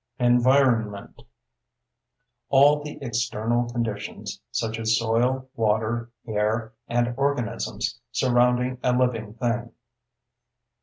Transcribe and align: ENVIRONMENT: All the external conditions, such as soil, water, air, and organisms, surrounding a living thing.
ENVIRONMENT: 0.17 1.21
All 2.49 2.81
the 2.83 2.97
external 3.03 3.69
conditions, 3.69 4.41
such 4.49 4.79
as 4.79 4.97
soil, 4.97 5.47
water, 5.55 6.09
air, 6.25 6.73
and 6.87 7.13
organisms, 7.17 7.99
surrounding 8.11 8.79
a 8.81 8.97
living 8.97 9.35
thing. 9.35 9.73